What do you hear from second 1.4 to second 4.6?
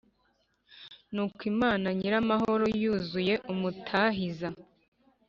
Imana nyir amahoro yazuye Umutahiza